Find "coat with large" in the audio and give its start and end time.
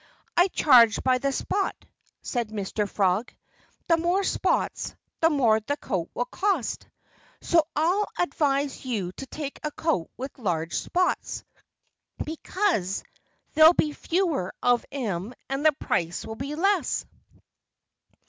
9.69-10.73